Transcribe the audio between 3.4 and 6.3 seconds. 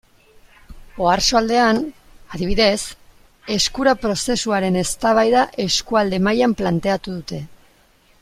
Eskura prozesuaren eztabaida eskualde